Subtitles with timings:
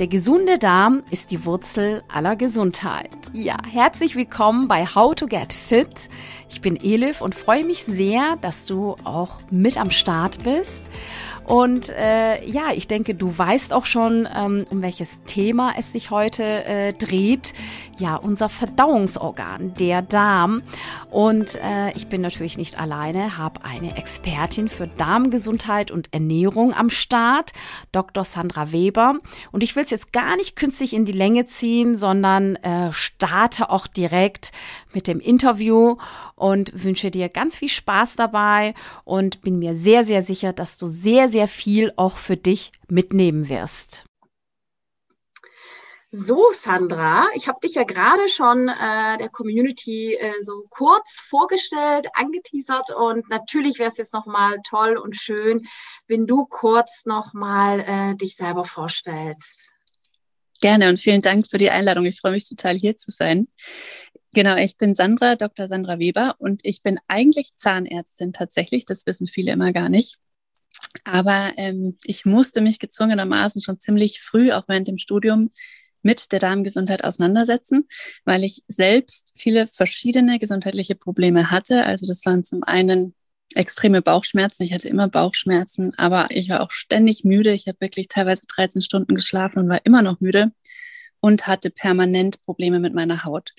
[0.00, 3.30] Der gesunde Darm ist die Wurzel aller Gesundheit.
[3.32, 6.08] Ja, herzlich willkommen bei How to Get Fit.
[6.50, 10.86] Ich bin Elif und freue mich sehr, dass du auch mit am Start bist.
[11.44, 16.10] Und äh, ja, ich denke, du weißt auch schon, ähm, um welches Thema es sich
[16.10, 17.52] heute äh, dreht.
[17.98, 20.62] Ja, unser Verdauungsorgan, der Darm.
[21.10, 26.90] Und äh, ich bin natürlich nicht alleine, habe eine Expertin für Darmgesundheit und Ernährung am
[26.90, 27.52] Start,
[27.92, 28.24] Dr.
[28.24, 29.18] Sandra Weber.
[29.52, 33.70] Und ich will es jetzt gar nicht künstlich in die Länge ziehen, sondern äh, starte
[33.70, 34.50] auch direkt
[34.92, 35.96] mit dem Interview
[36.34, 38.74] und wünsche dir ganz viel Spaß dabei
[39.04, 43.48] und bin mir sehr, sehr sicher, dass du sehr, sehr viel auch für dich mitnehmen
[43.48, 44.04] wirst.
[46.16, 52.06] So, Sandra, ich habe dich ja gerade schon äh, der Community äh, so kurz vorgestellt,
[52.14, 55.60] angeteasert und natürlich wäre es jetzt nochmal toll und schön,
[56.06, 59.72] wenn du kurz nochmal äh, dich selber vorstellst.
[60.60, 62.06] Gerne und vielen Dank für die Einladung.
[62.06, 63.48] Ich freue mich total hier zu sein.
[64.34, 65.68] Genau, ich bin Sandra, Dr.
[65.68, 68.84] Sandra Weber und ich bin eigentlich Zahnärztin tatsächlich.
[68.84, 70.18] Das wissen viele immer gar nicht.
[71.04, 75.52] Aber ähm, ich musste mich gezwungenermaßen schon ziemlich früh, auch während dem Studium,
[76.02, 77.88] mit der Darmgesundheit auseinandersetzen,
[78.24, 81.84] weil ich selbst viele verschiedene gesundheitliche Probleme hatte.
[81.84, 83.14] Also das waren zum einen
[83.54, 84.64] extreme Bauchschmerzen.
[84.64, 87.52] Ich hatte immer Bauchschmerzen, aber ich war auch ständig müde.
[87.52, 90.50] Ich habe wirklich teilweise 13 Stunden geschlafen und war immer noch müde
[91.20, 93.52] und hatte permanent Probleme mit meiner Haut.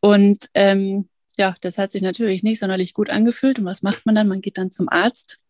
[0.00, 3.58] Und ähm, ja, das hat sich natürlich nicht sonderlich gut angefühlt.
[3.58, 4.28] Und was macht man dann?
[4.28, 5.40] Man geht dann zum Arzt.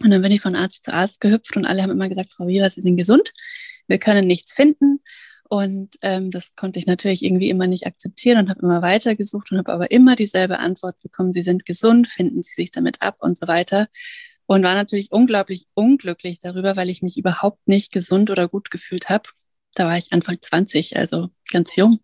[0.00, 2.46] Und dann bin ich von Arzt zu Arzt gehüpft und alle haben immer gesagt, Frau
[2.46, 3.32] Vira, Sie sind gesund,
[3.88, 5.00] wir können nichts finden.
[5.48, 9.50] Und ähm, das konnte ich natürlich irgendwie immer nicht akzeptieren und habe immer weiter gesucht
[9.50, 13.16] und habe aber immer dieselbe Antwort bekommen, Sie sind gesund, finden Sie sich damit ab
[13.20, 13.88] und so weiter.
[14.46, 19.08] Und war natürlich unglaublich unglücklich darüber, weil ich mich überhaupt nicht gesund oder gut gefühlt
[19.08, 19.28] habe.
[19.74, 22.00] Da war ich Anfang 20, also ganz jung.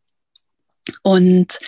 [1.03, 1.59] Und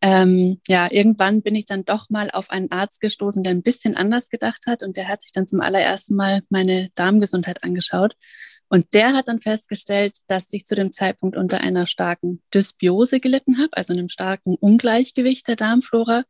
[0.00, 3.96] ähm, ja, irgendwann bin ich dann doch mal auf einen Arzt gestoßen, der ein bisschen
[3.96, 8.14] anders gedacht hat und der hat sich dann zum allerersten Mal meine Darmgesundheit angeschaut.
[8.68, 13.58] Und der hat dann festgestellt, dass ich zu dem Zeitpunkt unter einer starken Dysbiose gelitten
[13.58, 16.24] habe, also einem starken Ungleichgewicht der Darmflora.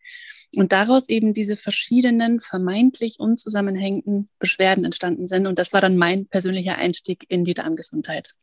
[0.55, 5.47] Und daraus eben diese verschiedenen vermeintlich unzusammenhängenden Beschwerden entstanden sind.
[5.47, 8.34] Und das war dann mein persönlicher Einstieg in die Darmgesundheit.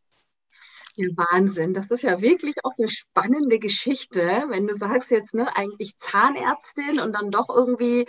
[0.95, 1.73] Ja, Wahnsinn.
[1.73, 6.99] Das ist ja wirklich auch eine spannende Geschichte, wenn du sagst jetzt, ne, eigentlich Zahnärztin
[6.99, 8.07] und dann doch irgendwie in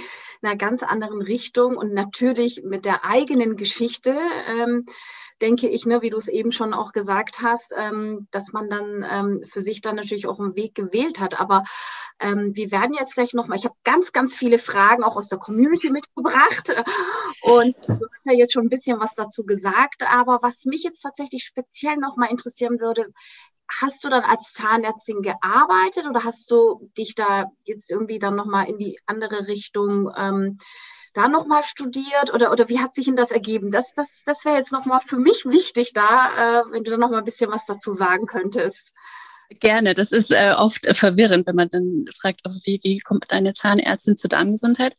[0.48, 4.18] einer ganz anderen Richtung und natürlich mit der eigenen Geschichte.
[4.48, 4.84] Ähm,
[5.42, 9.04] denke ich, ne, wie du es eben schon auch gesagt hast, ähm, dass man dann
[9.08, 11.40] ähm, für sich dann natürlich auch einen Weg gewählt hat.
[11.40, 11.64] Aber
[12.20, 15.38] ähm, wir werden jetzt gleich nochmal, ich habe ganz, ganz viele Fragen auch aus der
[15.38, 16.70] Community mitgebracht
[17.42, 21.00] und du hast ja jetzt schon ein bisschen was dazu gesagt, aber was mich jetzt
[21.00, 23.12] tatsächlich speziell nochmal interessieren würde,
[23.80, 28.68] hast du dann als Zahnärztin gearbeitet oder hast du dich da jetzt irgendwie dann nochmal
[28.68, 30.58] in die andere Richtung ähm,
[31.14, 33.70] da nochmal studiert oder, oder wie hat sich Ihnen das ergeben?
[33.70, 37.20] Das, das, das wäre jetzt nochmal für mich wichtig da, äh, wenn du da nochmal
[37.20, 38.92] ein bisschen was dazu sagen könntest.
[39.60, 43.52] Gerne, das ist äh, oft verwirrend, wenn man dann fragt, oh, wie, wie kommt eine
[43.52, 44.96] Zahnärztin zur Darmgesundheit?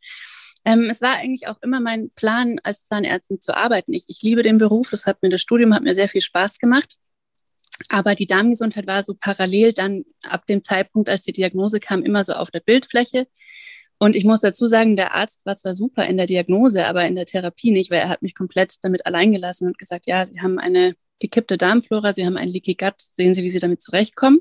[0.64, 3.92] Ähm, es war eigentlich auch immer mein Plan, als Zahnärztin zu arbeiten.
[3.92, 6.58] Ich, ich liebe den Beruf, das hat mir das Studium hat mir sehr viel Spaß
[6.58, 6.96] gemacht.
[7.88, 12.24] Aber die Darmgesundheit war so parallel dann ab dem Zeitpunkt, als die Diagnose kam, immer
[12.24, 13.26] so auf der Bildfläche.
[13.98, 17.16] Und ich muss dazu sagen, der Arzt war zwar super in der Diagnose, aber in
[17.16, 20.40] der Therapie nicht, weil er hat mich komplett damit allein gelassen und gesagt, ja, Sie
[20.40, 24.40] haben eine gekippte Darmflora, Sie haben ein Leaky Gut, sehen Sie, wie Sie damit zurechtkommen.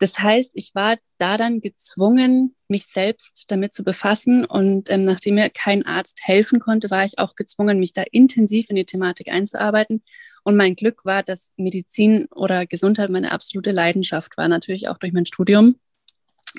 [0.00, 4.46] Das heißt, ich war da dann gezwungen, mich selbst damit zu befassen.
[4.46, 8.70] Und ähm, nachdem mir kein Arzt helfen konnte, war ich auch gezwungen, mich da intensiv
[8.70, 10.02] in die Thematik einzuarbeiten.
[10.42, 15.12] Und mein Glück war, dass Medizin oder Gesundheit meine absolute Leidenschaft war, natürlich auch durch
[15.12, 15.76] mein Studium.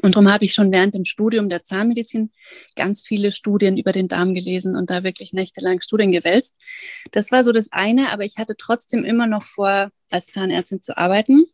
[0.02, 2.31] Und darum habe ich schon während dem Studium der Zahnmedizin
[2.75, 6.56] ganz viele Studien über den Darm gelesen und da wirklich nächtelang Studien gewälzt.
[7.12, 10.98] Das war so das eine, aber ich hatte trotzdem immer noch vor, als Zahnärztin zu
[10.98, 11.45] arbeiten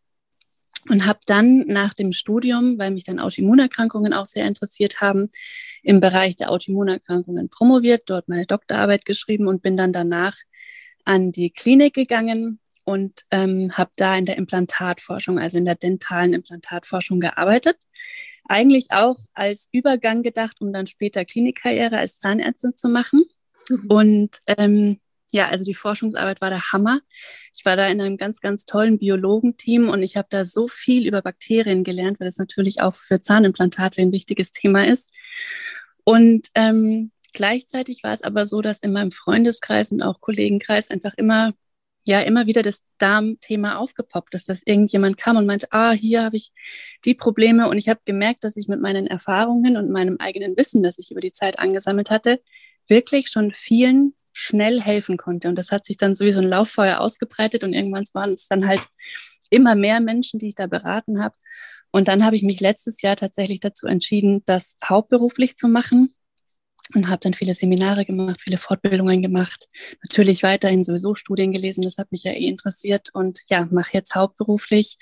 [0.90, 5.30] und habe dann nach dem Studium, weil mich dann Autoimmunerkrankungen auch sehr interessiert haben,
[5.82, 10.36] im Bereich der Autoimmunerkrankungen promoviert, dort meine Doktorarbeit geschrieben und bin dann danach
[11.06, 16.34] an die Klinik gegangen und ähm, habe da in der Implantatforschung, also in der dentalen
[16.34, 17.78] Implantatforschung gearbeitet.
[18.48, 23.26] Eigentlich auch als Übergang gedacht, um dann später Klinikkarriere als Zahnärztin zu machen.
[23.70, 23.86] Mhm.
[23.88, 25.00] Und ähm,
[25.32, 27.02] ja, also die Forschungsarbeit war der Hammer.
[27.56, 31.06] Ich war da in einem ganz, ganz tollen Biologenteam und ich habe da so viel
[31.06, 35.14] über Bakterien gelernt, weil das natürlich auch für Zahnimplantate ein wichtiges Thema ist.
[36.06, 41.14] Und ähm, gleichzeitig war es aber so, dass in meinem Freundeskreis und auch Kollegenkreis einfach
[41.18, 41.54] immer
[42.08, 46.38] ja immer wieder das Darmthema aufgepoppt, dass das irgendjemand kam und meinte, ah, hier habe
[46.38, 46.52] ich
[47.06, 50.84] die Probleme und ich habe gemerkt, dass ich mit meinen Erfahrungen und meinem eigenen Wissen,
[50.84, 52.42] das ich über die Zeit angesammelt hatte,
[52.88, 55.50] wirklich schon vielen schnell helfen konnte.
[55.50, 58.82] Und das hat sich dann sowieso ein Lauffeuer ausgebreitet und irgendwann waren es dann halt
[59.50, 61.36] immer mehr Menschen, die ich da beraten habe.
[61.92, 66.14] Und dann habe ich mich letztes Jahr tatsächlich dazu entschieden, das hauptberuflich zu machen
[66.96, 69.68] und habe dann viele Seminare gemacht, viele Fortbildungen gemacht,
[70.04, 74.16] natürlich weiterhin sowieso Studien gelesen, das hat mich ja eh interessiert und ja, mache jetzt
[74.16, 74.98] hauptberuflich,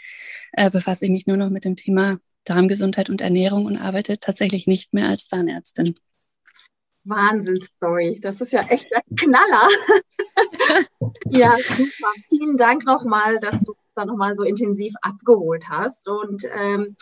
[0.53, 4.67] äh, befasse ich mich nur noch mit dem Thema Darmgesundheit und Ernährung und arbeite tatsächlich
[4.67, 5.95] nicht mehr als Zahnärztin.
[7.05, 8.19] Wahnsinnsstory.
[8.21, 9.67] Das ist ja echt der Knaller.
[11.29, 12.11] ja, super.
[12.29, 16.07] Vielen Dank nochmal, dass du da nochmal so intensiv abgeholt hast.
[16.07, 16.95] Und ähm,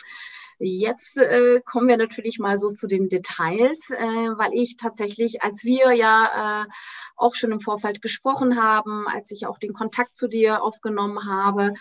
[0.58, 5.64] Jetzt äh, kommen wir natürlich mal so zu den Details, äh, weil ich tatsächlich, als
[5.64, 6.68] wir ja äh,
[7.16, 11.74] auch schon im Vorfeld gesprochen haben, als ich auch den Kontakt zu dir aufgenommen habe,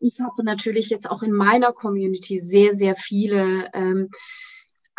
[0.00, 4.08] ich habe natürlich jetzt auch in meiner Community sehr, sehr viele ähm,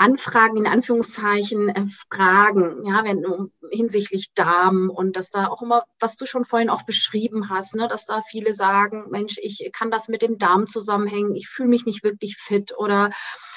[0.01, 3.23] Anfragen in Anführungszeichen äh, Fragen, ja, wenn
[3.69, 7.87] hinsichtlich Darm und dass da auch immer, was du schon vorhin auch beschrieben hast, ne,
[7.87, 11.85] dass da viele sagen, Mensch, ich kann das mit dem Darm zusammenhängen, ich fühle mich
[11.85, 13.11] nicht wirklich fit oder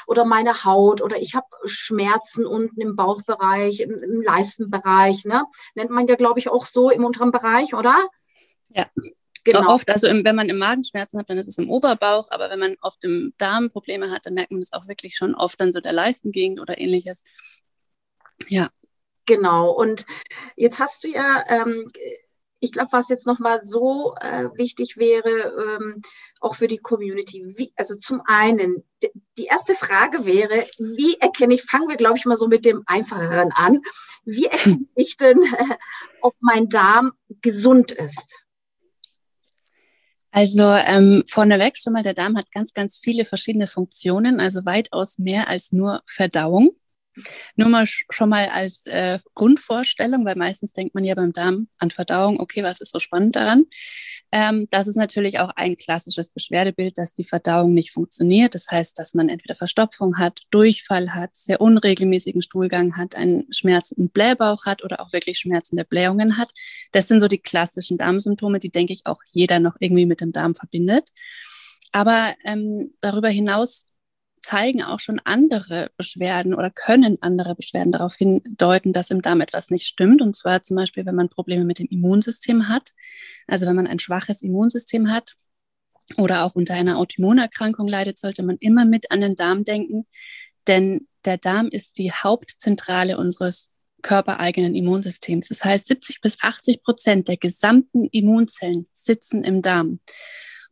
[0.07, 5.45] oder meine Haut oder ich habe Schmerzen unten im Bauchbereich, im, im Leistenbereich, ne?
[5.75, 8.07] Nennt man ja, glaube ich, auch so im unteren Bereich, oder?
[8.69, 8.85] Ja.
[9.45, 9.75] Genau.
[9.75, 12.59] Oft, also im, wenn man im Magenschmerzen hat, dann ist es im Oberbauch, aber wenn
[12.59, 15.73] man auf dem Darm Probleme hat, dann merkt man das auch wirklich schon oft dann
[15.73, 17.23] so der Leistengegend oder ähnliches.
[18.49, 18.69] Ja.
[19.27, 19.71] Genau.
[19.71, 20.07] Und
[20.57, 21.87] jetzt hast du ja, ähm,
[22.61, 26.01] ich glaube, was jetzt nochmal so äh, wichtig wäre, ähm,
[26.41, 27.55] auch für die Community.
[27.57, 28.83] Wie, also zum einen,
[29.37, 32.83] die erste Frage wäre, wie erkenne ich, fangen wir, glaube ich, mal so mit dem
[32.87, 33.83] Einfacheren an.
[34.25, 35.77] Wie erkenne ich denn, äh,
[36.23, 37.13] ob mein Darm
[37.43, 38.44] gesund ist?
[40.37, 45.17] Also ähm, vorneweg schon mal, der Darm hat ganz, ganz viele verschiedene Funktionen, also weitaus
[45.17, 46.71] mehr als nur Verdauung.
[47.57, 51.91] Nur mal schon mal als äh, Grundvorstellung, weil meistens denkt man ja beim Darm an
[51.91, 53.65] Verdauung, okay, was ist so spannend daran?
[54.33, 58.55] Ähm, das ist natürlich auch ein klassisches Beschwerdebild, dass die Verdauung nicht funktioniert.
[58.55, 64.11] Das heißt, dass man entweder Verstopfung hat, Durchfall hat, sehr unregelmäßigen Stuhlgang hat, einen schmerzenden
[64.11, 66.51] Blähbauch hat oder auch wirklich schmerzende Blähungen hat.
[66.91, 70.33] Das sind so die klassischen Darmsymptome, die, denke ich, auch jeder noch irgendwie mit dem
[70.33, 71.11] Darm verbindet.
[71.93, 73.87] Aber ähm, darüber hinaus
[74.45, 79.71] zeigen auch schon andere Beschwerden oder können andere Beschwerden darauf hindeuten, dass im Darm etwas
[79.71, 80.21] nicht stimmt.
[80.21, 82.93] Und zwar zum Beispiel, wenn man Probleme mit dem Immunsystem hat.
[83.47, 85.35] Also wenn man ein schwaches Immunsystem hat
[86.19, 90.07] oder auch unter einer Autoimmunerkrankung leidet, sollte man immer mit an den Darm denken.
[90.67, 93.71] Denn der Darm ist die Hauptzentrale unseres
[94.03, 95.49] körpereigenen Immunsystems.
[95.49, 100.01] Das heißt, 70 bis 80 Prozent der gesamten Immunzellen sitzen im Darm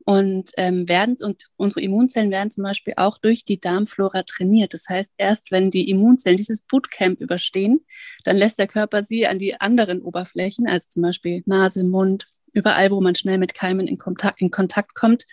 [0.05, 4.75] und ähm, werden und unsere Immunzellen werden zum Beispiel auch durch die Darmflora trainiert.
[4.75, 7.85] Das heißt, erst wenn die Immunzellen dieses Bootcamp überstehen,
[8.25, 12.91] dann lässt der Körper sie an die anderen Oberflächen, also zum Beispiel Nase, Mund, überall,
[12.91, 15.25] wo man schnell mit Keimen in Kontakt, in Kontakt kommt.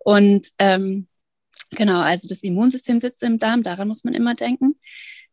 [0.00, 1.08] Und ähm,
[1.70, 4.76] genau, also das Immunsystem sitzt im Darm, daran muss man immer denken.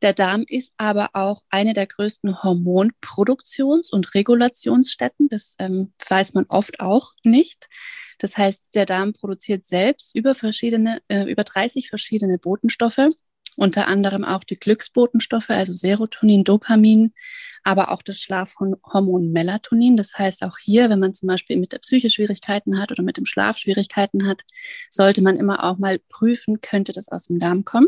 [0.02, 5.28] Der Darm ist aber auch eine der größten Hormonproduktions- und Regulationsstätten.
[5.28, 7.68] Das ähm, weiß man oft auch nicht.
[8.18, 13.10] Das heißt, der Darm produziert selbst über verschiedene, äh, über 30 verschiedene Botenstoffe,
[13.58, 17.14] unter anderem auch die Glücksbotenstoffe, also Serotonin, Dopamin,
[17.64, 19.98] aber auch das Schlafhormon Melatonin.
[19.98, 23.18] Das heißt, auch hier, wenn man zum Beispiel mit der Psyche Schwierigkeiten hat oder mit
[23.18, 24.44] dem Schlaf Schwierigkeiten hat,
[24.90, 27.88] sollte man immer auch mal prüfen, könnte das aus dem Darm kommen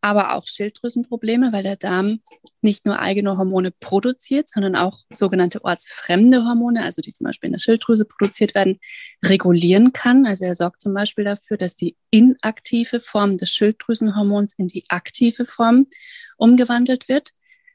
[0.00, 2.20] aber auch Schilddrüsenprobleme, weil der Darm
[2.60, 7.52] nicht nur eigene Hormone produziert, sondern auch sogenannte ortsfremde Hormone, also die zum Beispiel in
[7.52, 8.78] der Schilddrüse produziert werden,
[9.24, 10.26] regulieren kann.
[10.26, 15.44] Also er sorgt zum Beispiel dafür, dass die inaktive Form des Schilddrüsenhormons in die aktive
[15.44, 15.86] Form
[16.36, 17.30] umgewandelt wird,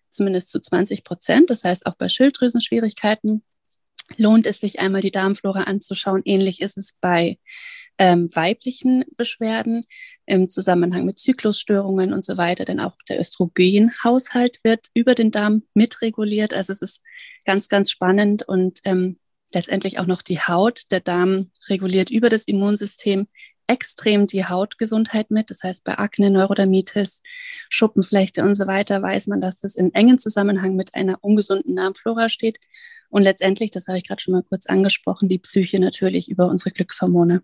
[0.09, 1.49] zumindest zu 20 Prozent.
[1.49, 3.43] Das heißt, auch bei Schilddrüsenschwierigkeiten
[4.17, 6.21] lohnt es sich einmal die Darmflora anzuschauen.
[6.25, 7.37] Ähnlich ist es bei
[8.01, 9.85] ähm, weiblichen Beschwerden
[10.25, 15.61] im Zusammenhang mit Zyklusstörungen und so weiter, denn auch der Östrogenhaushalt wird über den Darm
[15.75, 16.51] mitreguliert.
[16.55, 17.03] Also es ist
[17.45, 19.19] ganz, ganz spannend und ähm,
[19.53, 20.85] letztendlich auch noch die Haut.
[20.89, 23.27] Der Darm reguliert über das Immunsystem
[23.67, 25.51] extrem die Hautgesundheit mit.
[25.51, 27.21] Das heißt, bei Akne, Neurodermitis,
[27.69, 32.29] Schuppenflechte und so weiter weiß man, dass das in engen Zusammenhang mit einer ungesunden Darmflora
[32.29, 32.57] steht.
[33.09, 36.71] Und letztendlich, das habe ich gerade schon mal kurz angesprochen, die Psyche natürlich über unsere
[36.71, 37.43] Glückshormone.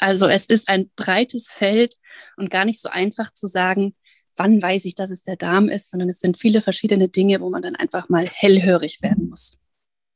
[0.00, 1.94] Also es ist ein breites Feld
[2.36, 3.94] und gar nicht so einfach zu sagen,
[4.36, 7.50] wann weiß ich, dass es der Darm ist, sondern es sind viele verschiedene Dinge, wo
[7.50, 9.58] man dann einfach mal hellhörig werden muss.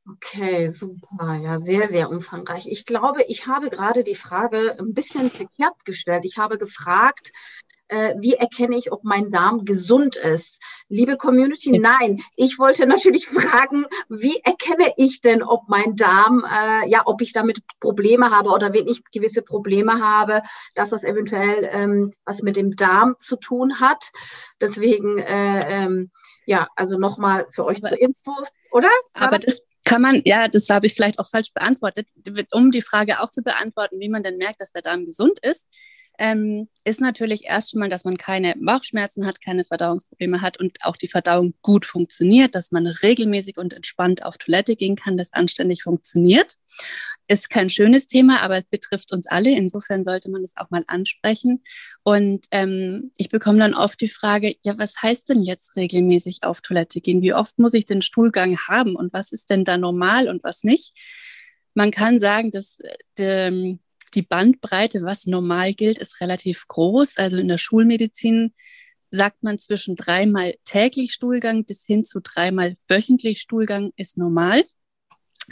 [0.09, 1.37] Okay, super.
[1.37, 2.67] Ja, sehr, sehr umfangreich.
[2.67, 6.25] Ich glaube, ich habe gerade die Frage ein bisschen verkehrt gestellt.
[6.25, 7.31] Ich habe gefragt,
[7.93, 10.61] äh, wie erkenne ich, ob mein Darm gesund ist?
[10.89, 12.23] Liebe Community, nein.
[12.37, 17.33] Ich wollte natürlich fragen, wie erkenne ich denn, ob mein Darm, äh, ja, ob ich
[17.33, 20.43] damit Probleme habe oder wenn ich gewisse Probleme habe,
[20.75, 24.11] dass das eventuell ähm, was mit dem Darm zu tun hat.
[24.61, 26.11] Deswegen, äh, ähm,
[26.47, 28.33] ja, also nochmal für euch zur Info,
[28.71, 28.91] oder?
[29.13, 32.09] Aber das kann man, ja, das habe ich vielleicht auch falsch beantwortet,
[32.53, 35.69] um die Frage auch zu beantworten, wie man denn merkt, dass der Darm gesund ist
[36.23, 40.79] ähm, ist natürlich erst schon mal, dass man keine Bauchschmerzen hat, keine Verdauungsprobleme hat und
[40.83, 45.33] auch die Verdauung gut funktioniert, dass man regelmäßig und entspannt auf Toilette gehen kann, das
[45.33, 46.55] anständig funktioniert.
[47.26, 49.50] Ist kein schönes Thema, aber es betrifft uns alle.
[49.50, 51.64] Insofern sollte man es auch mal ansprechen.
[52.05, 56.61] Und ähm, ich bekomme dann oft die Frage, ja, was heißt denn jetzt regelmäßig auf
[56.61, 57.23] Toilette gehen?
[57.23, 60.62] Wie oft muss ich den Stuhlgang haben und was ist denn da normal und was
[60.62, 60.95] nicht?
[61.75, 62.79] Man kann sagen, dass
[63.19, 63.76] äh,
[64.14, 67.19] die Bandbreite, was normal gilt, ist relativ groß.
[67.19, 68.54] Also in der Schulmedizin
[69.11, 74.64] sagt man zwischen dreimal täglich Stuhlgang bis hin zu dreimal wöchentlich Stuhlgang ist normal.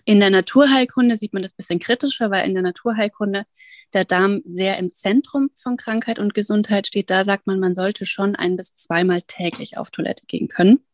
[0.05, 3.45] In der Naturheilkunde sieht man das ein bisschen kritischer, weil in der Naturheilkunde
[3.93, 7.11] der Darm sehr im Zentrum von Krankheit und Gesundheit steht.
[7.11, 10.85] Da sagt man, man sollte schon ein bis zweimal täglich auf Toilette gehen können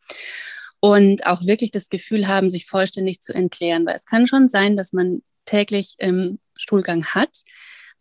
[0.80, 4.76] und auch wirklich das Gefühl haben, sich vollständig zu entleeren, weil es kann schon sein,
[4.76, 7.42] dass man täglich im Stuhlgang hat,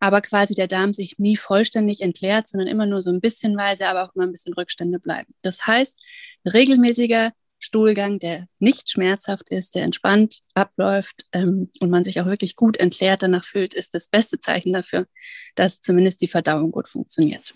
[0.06, 4.04] aber quasi der Darm sich nie vollständig entleert, sondern immer nur so ein bisschenweise, aber
[4.04, 5.34] auch immer ein bisschen Rückstände bleiben.
[5.42, 5.98] Das heißt,
[6.46, 12.56] regelmäßiger Stuhlgang, der nicht schmerzhaft ist, der entspannt abläuft ähm, und man sich auch wirklich
[12.56, 15.08] gut entleert danach fühlt, ist das beste Zeichen dafür,
[15.56, 17.56] dass zumindest die Verdauung gut funktioniert.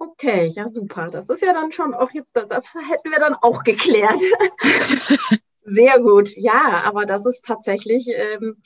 [0.00, 1.08] Okay, ja super.
[1.12, 4.20] Das ist ja dann schon auch jetzt, das hätten wir dann auch geklärt.
[5.62, 8.56] Sehr gut, ja, aber das ist tatsächlich ähm,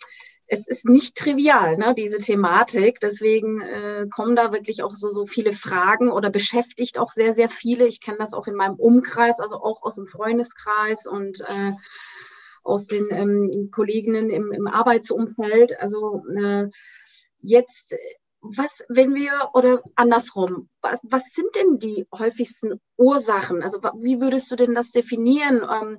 [0.47, 3.01] es ist nicht trivial, ne, diese Thematik.
[3.01, 7.49] Deswegen äh, kommen da wirklich auch so, so viele Fragen oder beschäftigt auch sehr, sehr
[7.49, 7.87] viele.
[7.87, 11.73] Ich kenne das auch in meinem Umkreis, also auch aus dem Freundeskreis und äh,
[12.63, 15.81] aus den ähm, Kolleginnen im, im Arbeitsumfeld.
[15.81, 16.69] Also äh,
[17.39, 17.95] jetzt,
[18.41, 23.63] was, wenn wir, oder andersrum, was, was sind denn die häufigsten Ursachen?
[23.63, 25.63] Also wie würdest du denn das definieren?
[25.71, 25.99] Ähm,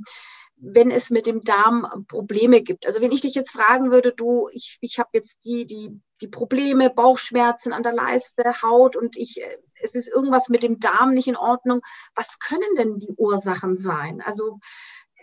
[0.58, 2.86] wenn es mit dem Darm Probleme gibt.
[2.86, 6.28] Also wenn ich dich jetzt fragen würde, du, ich, ich habe jetzt die, die, die
[6.28, 9.42] Probleme, Bauchschmerzen an der Leiste, Haut und ich,
[9.82, 11.82] es ist irgendwas mit dem Darm nicht in Ordnung.
[12.16, 14.22] Was können denn die Ursachen sein?
[14.22, 14.60] Also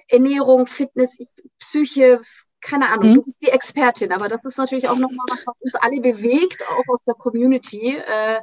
[0.08, 1.16] Ernährung, Fitness,
[1.58, 2.20] Psyche,
[2.60, 3.14] keine Ahnung, mhm.
[3.16, 6.64] du bist die Expertin, aber das ist natürlich auch nochmal was, was uns alle bewegt,
[6.68, 7.96] auch aus der Community.
[7.96, 8.40] Äh,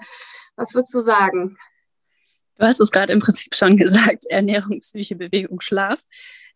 [0.56, 1.58] was würdest du sagen?
[2.58, 6.02] Du hast es gerade im Prinzip schon gesagt, Ernährung, Psyche, Bewegung, Schlaf.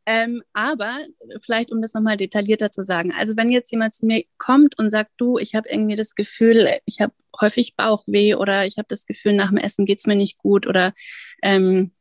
[0.06, 1.00] Ähm, aber
[1.42, 3.14] vielleicht, um das nochmal detaillierter zu sagen.
[3.18, 6.70] Also wenn jetzt jemand zu mir kommt und sagt, du, ich habe irgendwie das Gefühl,
[6.86, 10.16] ich habe häufig Bauchweh oder ich habe das Gefühl, nach dem Essen geht es mir
[10.16, 10.94] nicht gut oder
[11.42, 11.94] ähm,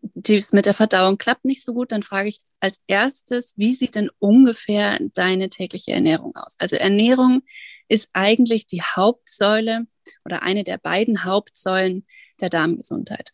[0.00, 3.94] dies mit der Verdauung klappt nicht so gut, dann frage ich als erstes, wie sieht
[3.94, 6.56] denn ungefähr deine tägliche Ernährung aus?
[6.58, 7.42] Also Ernährung
[7.88, 9.86] ist eigentlich die Hauptsäule
[10.24, 12.06] oder eine der beiden Hauptsäulen
[12.40, 13.32] der Darmgesundheit.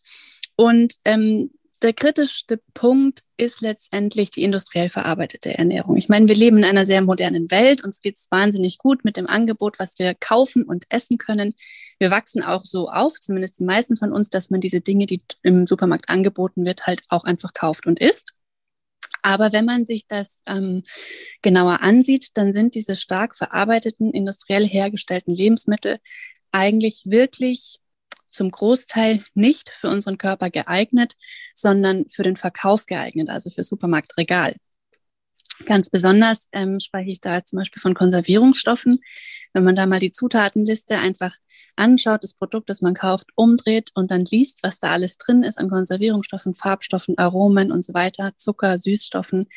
[0.56, 1.50] Und ähm,
[1.84, 5.96] der kritischste Punkt ist letztendlich die industriell verarbeitete Ernährung.
[5.96, 7.84] Ich meine, wir leben in einer sehr modernen Welt.
[7.84, 11.54] Uns geht es wahnsinnig gut mit dem Angebot, was wir kaufen und essen können.
[11.98, 15.22] Wir wachsen auch so auf, zumindest die meisten von uns, dass man diese Dinge, die
[15.42, 18.32] im Supermarkt angeboten wird, halt auch einfach kauft und isst.
[19.20, 20.84] Aber wenn man sich das ähm,
[21.42, 25.98] genauer ansieht, dann sind diese stark verarbeiteten, industriell hergestellten Lebensmittel
[26.50, 27.80] eigentlich wirklich
[28.34, 31.14] zum Großteil nicht für unseren Körper geeignet,
[31.54, 34.56] sondern für den Verkauf geeignet, also für Supermarktregal.
[35.66, 39.00] Ganz besonders ähm, spreche ich da zum Beispiel von Konservierungsstoffen.
[39.52, 41.36] Wenn man da mal die Zutatenliste einfach
[41.76, 45.58] anschaut, das Produkt, das man kauft, umdreht und dann liest, was da alles drin ist
[45.58, 49.48] an Konservierungsstoffen, Farbstoffen, Aromen und so weiter, Zucker, Süßstoffen,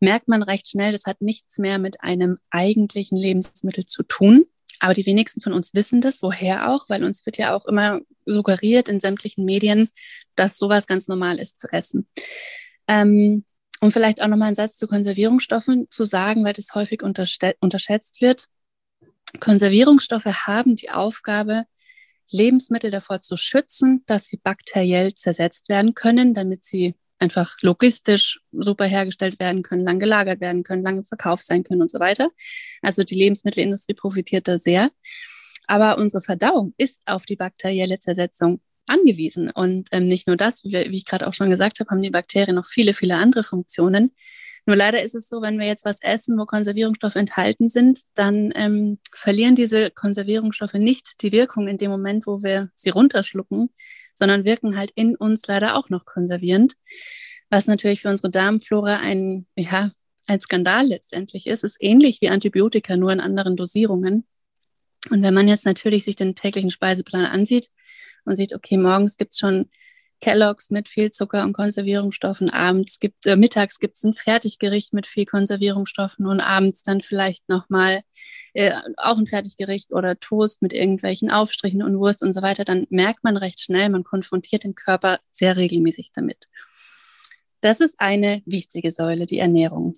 [0.00, 4.46] merkt man recht schnell, das hat nichts mehr mit einem eigentlichen Lebensmittel zu tun,
[4.80, 8.00] aber die wenigsten von uns wissen das, woher auch, weil uns wird ja auch immer
[8.26, 9.90] suggeriert in sämtlichen Medien,
[10.36, 12.08] dass sowas ganz normal ist zu essen.
[12.88, 13.44] Ähm,
[13.80, 18.46] um vielleicht auch nochmal einen Satz zu Konservierungsstoffen zu sagen, weil das häufig unterschätzt wird.
[19.40, 21.64] Konservierungsstoffe haben die Aufgabe,
[22.30, 28.86] Lebensmittel davor zu schützen, dass sie bakteriell zersetzt werden können, damit sie einfach logistisch super
[28.86, 32.30] hergestellt werden können, lang gelagert werden können, lange verkauft sein können und so weiter.
[32.82, 34.90] Also die Lebensmittelindustrie profitiert da sehr.
[35.66, 39.50] Aber unsere Verdauung ist auf die bakterielle Zersetzung angewiesen.
[39.50, 42.10] Und ähm, nicht nur das, wie, wie ich gerade auch schon gesagt habe, haben die
[42.10, 44.12] Bakterien noch viele, viele andere Funktionen.
[44.66, 48.50] Nur leider ist es so, wenn wir jetzt was essen, wo Konservierungsstoffe enthalten sind, dann
[48.54, 53.70] ähm, verlieren diese Konservierungsstoffe nicht die Wirkung in dem Moment, wo wir sie runterschlucken,
[54.14, 56.74] sondern wirken halt in uns leider auch noch konservierend,
[57.50, 59.92] was natürlich für unsere Darmflora ein, ja,
[60.26, 61.62] ein Skandal letztendlich ist.
[61.62, 64.26] Ist ähnlich wie Antibiotika, nur in anderen Dosierungen.
[65.10, 67.70] Und wenn man jetzt natürlich sich den täglichen Speiseplan ansieht
[68.24, 69.68] und sieht, okay, morgens gibt es schon
[70.20, 72.48] Kelloggs mit viel Zucker und Konservierungsstoffen.
[72.48, 77.46] Abends gibt, äh, mittags gibt es ein Fertiggericht mit viel Konservierungsstoffen und abends dann vielleicht
[77.50, 78.00] nochmal
[78.54, 82.64] äh, auch ein Fertiggericht oder Toast mit irgendwelchen Aufstrichen und Wurst und so weiter.
[82.64, 86.48] Dann merkt man recht schnell, man konfrontiert den Körper sehr regelmäßig damit.
[87.60, 89.96] Das ist eine wichtige Säule, die Ernährung.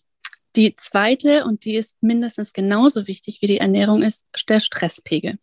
[0.56, 5.38] Die zweite, und die ist mindestens genauso wichtig wie die Ernährung, ist der Stresspegel.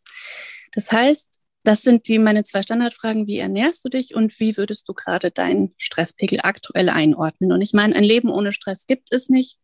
[0.73, 3.27] Das heißt, das sind die meine zwei Standardfragen.
[3.27, 7.51] Wie ernährst du dich und wie würdest du gerade deinen Stresspegel aktuell einordnen?
[7.51, 9.59] Und ich meine, ein Leben ohne Stress gibt es nicht.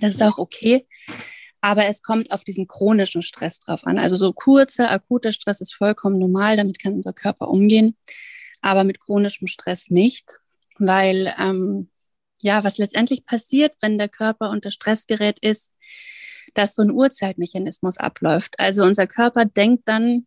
[0.00, 0.86] Das ist auch okay.
[1.60, 3.98] Aber es kommt auf diesen chronischen Stress drauf an.
[3.98, 7.96] Also so kurzer, akuter Stress ist vollkommen normal, damit kann unser Körper umgehen.
[8.60, 10.40] Aber mit chronischem Stress nicht,
[10.78, 11.90] weil ähm,
[12.44, 15.72] ja, was letztendlich passiert, wenn der Körper unter Stress gerät, ist,
[16.52, 18.60] dass so ein Urzeitmechanismus abläuft.
[18.60, 20.26] Also unser Körper denkt dann,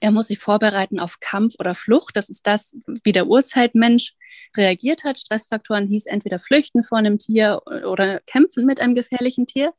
[0.00, 2.16] er muss sich vorbereiten auf Kampf oder Flucht.
[2.16, 4.14] Das ist das, wie der Urzeitmensch
[4.54, 5.18] reagiert hat.
[5.18, 9.72] Stressfaktoren hieß entweder flüchten vor einem Tier oder kämpfen mit einem gefährlichen Tier.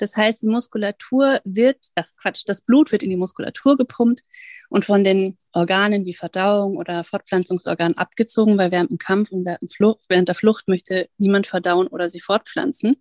[0.00, 4.22] Das heißt, die Muskulatur wird, ach Quatsch, das Blut wird in die Muskulatur gepumpt
[4.70, 10.28] und von den Organen wie Verdauung oder Fortpflanzungsorgan abgezogen, weil während dem Kampf und während
[10.28, 12.96] der Flucht möchte niemand verdauen oder sie fortpflanzen.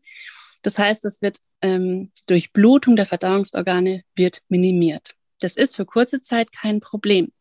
[0.61, 5.15] Das heißt, das wird ähm, die Durchblutung der Verdauungsorgane wird minimiert.
[5.39, 7.31] Das ist für kurze Zeit kein Problem.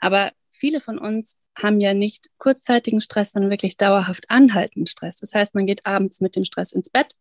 [0.00, 5.16] Aber viele von uns haben ja nicht kurzzeitigen Stress, sondern wirklich dauerhaft anhaltenden Stress.
[5.16, 7.14] Das heißt, man geht abends mit dem Stress ins Bett,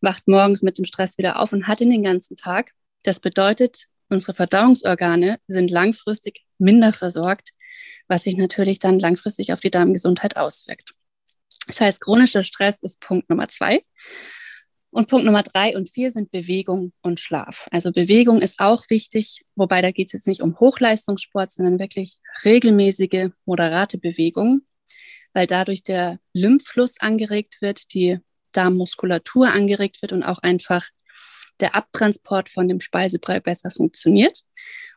[0.00, 2.72] wacht morgens mit dem Stress wieder auf und hat ihn den ganzen Tag.
[3.02, 7.50] Das bedeutet, unsere Verdauungsorgane sind langfristig minder versorgt,
[8.08, 10.94] was sich natürlich dann langfristig auf die Darmgesundheit auswirkt.
[11.66, 13.82] Das heißt, chronischer Stress ist Punkt Nummer zwei.
[14.94, 17.66] Und Punkt Nummer drei und vier sind Bewegung und Schlaf.
[17.72, 22.18] Also Bewegung ist auch wichtig, wobei da geht es jetzt nicht um Hochleistungssport, sondern wirklich
[22.44, 24.60] regelmäßige, moderate Bewegung,
[25.32, 28.20] weil dadurch der Lymphfluss angeregt wird, die
[28.52, 30.86] Darmmuskulatur angeregt wird und auch einfach
[31.58, 34.44] der Abtransport von dem Speisebrei besser funktioniert.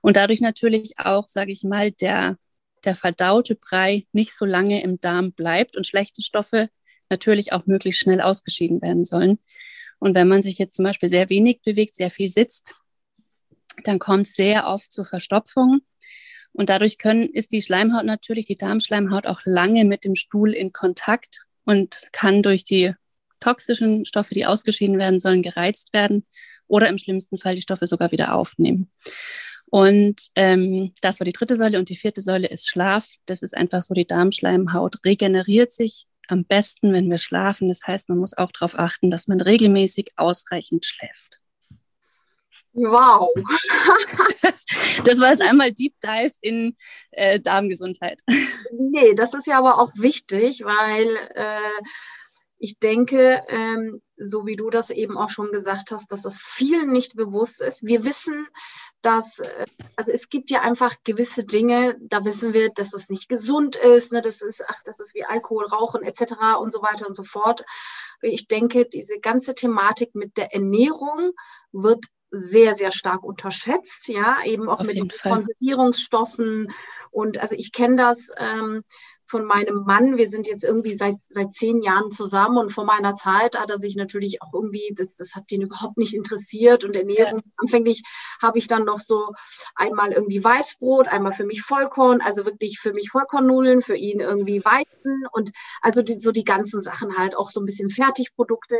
[0.04, 2.38] Und dadurch natürlich auch, sage ich mal, der,
[2.86, 6.70] der verdaute Brei nicht so lange im Darm bleibt und schlechte Stoffe
[7.10, 9.40] natürlich auch möglichst schnell ausgeschieden werden sollen.
[10.00, 12.76] Und wenn man sich jetzt zum Beispiel sehr wenig bewegt, sehr viel sitzt,
[13.84, 15.80] dann kommt es sehr oft zu Verstopfung.
[16.54, 20.72] Und dadurch können, ist die Schleimhaut natürlich, die Darmschleimhaut auch lange mit dem Stuhl in
[20.72, 22.94] Kontakt und kann durch die
[23.40, 26.26] toxischen Stoffe, die ausgeschieden werden sollen, gereizt werden
[26.68, 28.92] oder im schlimmsten Fall die Stoffe sogar wieder aufnehmen.
[29.70, 31.78] Und ähm, das war die dritte Säule.
[31.78, 33.08] Und die vierte Säule ist Schlaf.
[33.26, 37.68] Das ist einfach so, die Darmschleimhaut regeneriert sich am besten, wenn wir schlafen.
[37.68, 41.40] Das heißt, man muss auch darauf achten, dass man regelmäßig ausreichend schläft.
[42.74, 43.30] Wow.
[45.06, 46.76] das war jetzt einmal Deep Dive in
[47.12, 48.22] äh, Darmgesundheit.
[48.78, 51.82] Nee, das ist ja aber auch wichtig, weil äh,
[52.60, 56.92] ich denke, ähm, so wie du das eben auch schon gesagt hast, dass das vielen
[56.92, 57.86] nicht bewusst ist.
[57.86, 58.48] Wir wissen,
[59.02, 59.66] dass, äh,
[59.96, 64.12] also es gibt ja einfach gewisse Dinge, da wissen wir, dass das nicht gesund ist,
[64.12, 66.34] ne, das ist, ach, das ist wie Alkohol, Rauchen etc.
[66.60, 67.64] und so weiter und so fort.
[68.22, 71.32] Ich denke, diese ganze Thematik mit der Ernährung
[71.72, 76.74] wird sehr, sehr stark unterschätzt, ja, eben auch Auf mit Konservierungsstoffen.
[77.12, 78.84] Und also ich kenne das ähm,
[79.28, 80.18] von meinem Mann.
[80.18, 83.78] Wir sind jetzt irgendwie seit, seit zehn Jahren zusammen und vor meiner Zeit hat er
[83.78, 87.42] sich natürlich auch irgendwie, das, das hat ihn überhaupt nicht interessiert und Ernährung.
[87.44, 87.52] Ja.
[87.58, 88.04] Anfänglich
[88.42, 89.34] habe ich dann noch so
[89.76, 94.64] einmal irgendwie Weißbrot, einmal für mich Vollkorn, also wirklich für mich Vollkornnudeln, für ihn irgendwie
[94.64, 98.78] Weizen und also die, so die ganzen Sachen halt auch so ein bisschen Fertigprodukte.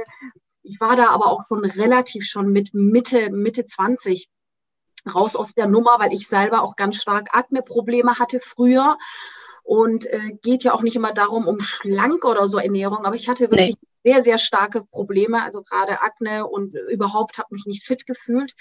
[0.64, 4.30] Ich war da aber auch schon relativ schon mit Mitte, Mitte 20
[5.14, 8.98] raus aus der Nummer, weil ich selber auch ganz stark Akne-Probleme hatte früher
[9.68, 13.28] und äh, geht ja auch nicht immer darum, um schlank oder so Ernährung, aber ich
[13.28, 14.14] hatte wirklich nee.
[14.14, 18.54] sehr, sehr starke Probleme, also gerade Akne und überhaupt habe mich nicht fit gefühlt.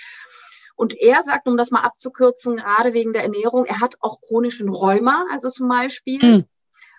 [0.75, 4.69] Und er sagt, um das mal abzukürzen, gerade wegen der Ernährung, er hat auch chronischen
[4.69, 6.23] Rheuma, also zum Beispiel.
[6.23, 6.45] Mhm.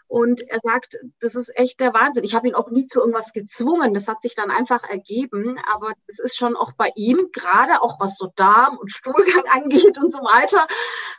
[0.07, 2.23] Und er sagt, das ist echt der Wahnsinn.
[2.23, 3.93] Ich habe ihn auch nie zu irgendwas gezwungen.
[3.93, 5.59] Das hat sich dann einfach ergeben.
[5.67, 9.97] Aber es ist schon auch bei ihm, gerade auch was so Darm und Stuhlgang angeht
[9.97, 10.65] und so weiter,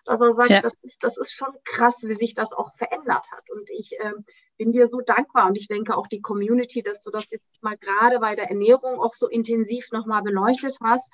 [0.07, 0.62] dass er sagt, ja.
[0.62, 3.51] das, ist, das ist schon krass, wie sich das auch verändert hat.
[3.51, 4.12] Und ich äh,
[4.57, 7.77] bin dir so dankbar und ich denke auch die Community, dass du das jetzt mal
[7.77, 11.12] gerade bei der Ernährung auch so intensiv nochmal beleuchtet hast.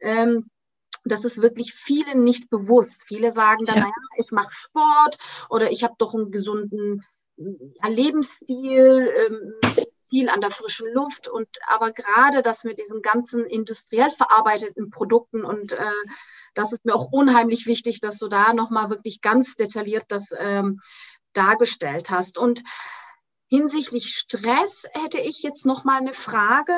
[0.00, 0.50] Ähm,
[1.04, 3.04] das ist wirklich vielen nicht bewusst.
[3.06, 3.82] Viele sagen dann, ja.
[3.82, 5.18] naja, ich mache Sport
[5.50, 7.04] oder ich habe doch einen gesunden
[7.36, 9.54] ja, Lebensstil, ähm,
[10.08, 15.44] viel an der frischen Luft und aber gerade das mit diesen ganzen industriell verarbeiteten Produkten
[15.44, 15.92] und äh,
[16.54, 20.80] das ist mir auch unheimlich wichtig, dass du da nochmal wirklich ganz detailliert das ähm,
[21.32, 22.38] dargestellt hast.
[22.38, 22.62] Und
[23.48, 26.74] hinsichtlich Stress hätte ich jetzt nochmal eine Frage.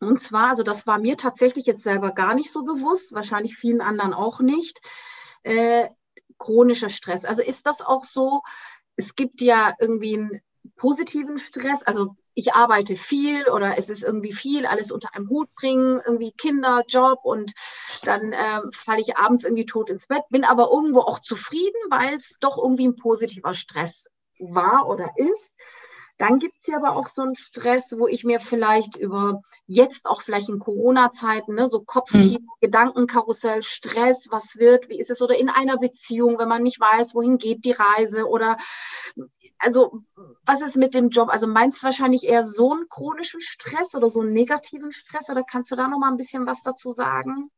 [0.00, 3.80] Und zwar, also das war mir tatsächlich jetzt selber gar nicht so bewusst, wahrscheinlich vielen
[3.80, 4.80] anderen auch nicht.
[5.42, 5.88] Äh,
[6.38, 7.24] chronischer Stress.
[7.24, 8.42] Also ist das auch so,
[8.98, 10.40] es gibt ja irgendwie einen
[10.76, 15.52] positiven Stress, also ich arbeite viel oder es ist irgendwie viel, alles unter einem Hut
[15.54, 17.52] bringen, irgendwie Kinder, Job und
[18.02, 22.14] dann äh, falle ich abends irgendwie tot ins Bett, bin aber irgendwo auch zufrieden, weil
[22.14, 24.06] es doch irgendwie ein positiver Stress
[24.38, 25.52] war oder ist.
[26.18, 30.06] Dann gibt es ja aber auch so einen Stress, wo ich mir vielleicht über jetzt
[30.06, 32.48] auch vielleicht in Corona-Zeiten, ne, so Kopfkino, mhm.
[32.60, 37.14] Gedankenkarussell, Stress, was wird, wie ist es, oder in einer Beziehung, wenn man nicht weiß,
[37.14, 38.56] wohin geht die Reise oder
[39.58, 40.02] also
[40.44, 41.28] was ist mit dem Job?
[41.30, 45.44] Also meinst du wahrscheinlich eher so einen chronischen Stress oder so einen negativen Stress oder
[45.44, 47.50] kannst du da noch mal ein bisschen was dazu sagen?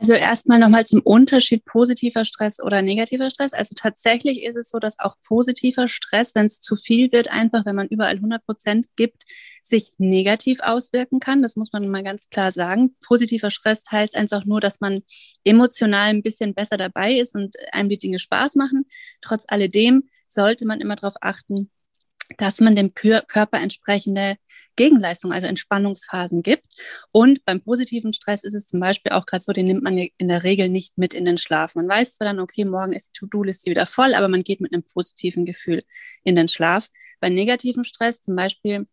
[0.00, 3.52] Also erstmal nochmal zum Unterschied positiver Stress oder negativer Stress.
[3.52, 7.66] Also tatsächlich ist es so, dass auch positiver Stress, wenn es zu viel wird, einfach
[7.66, 9.24] wenn man überall 100 Prozent gibt,
[9.62, 11.42] sich negativ auswirken kann.
[11.42, 12.94] Das muss man mal ganz klar sagen.
[13.04, 15.02] Positiver Stress heißt einfach nur, dass man
[15.42, 18.86] emotional ein bisschen besser dabei ist und einem die Dinge Spaß machen.
[19.20, 21.70] Trotz alledem sollte man immer darauf achten,
[22.36, 24.36] dass man dem Körper entsprechende
[24.76, 26.64] Gegenleistung, also Entspannungsphasen gibt.
[27.10, 30.28] Und beim positiven Stress ist es zum Beispiel auch gerade so, den nimmt man in
[30.28, 31.74] der Regel nicht mit in den Schlaf.
[31.74, 34.72] Man weiß zwar dann, okay, morgen ist die To-Do-Liste wieder voll, aber man geht mit
[34.72, 35.82] einem positiven Gefühl
[36.22, 36.88] in den Schlaf.
[37.20, 38.86] Bei negativem Stress zum Beispiel